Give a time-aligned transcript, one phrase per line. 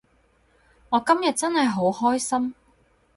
[0.89, 2.55] 我今日真係好開心